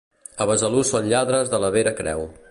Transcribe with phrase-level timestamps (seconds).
[0.43, 2.25] A Besalú són lladres de la Vera Creu.